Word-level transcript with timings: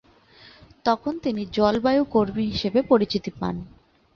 তখন 0.85 1.13
থেকে 1.13 1.23
তিনি 1.25 1.51
জলবায়ু 1.57 2.03
কর্মী 2.13 2.43
হিসেবে 2.51 2.79
পরিচিতি 2.83 3.31
পান। 3.39 3.55